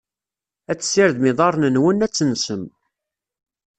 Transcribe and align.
Ad 0.71 0.77
tessirdem 0.79 1.25
iḍarren-nwen, 1.31 2.03
ad 2.05 2.11
tensem. 2.13 2.63